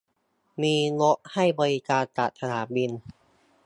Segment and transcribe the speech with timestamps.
[0.61, 2.91] มีรถให้บริการจากสนามบิน